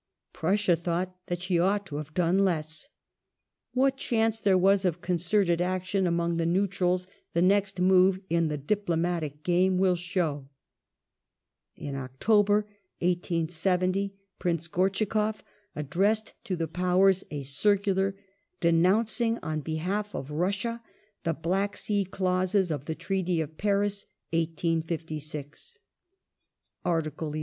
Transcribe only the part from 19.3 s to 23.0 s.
on behalf of Russia the Black Sea clauses of ^^ the